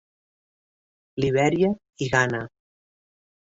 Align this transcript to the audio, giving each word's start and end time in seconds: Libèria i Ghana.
Libèria 1.25 1.71
i 2.07 2.09
Ghana. 2.17 2.43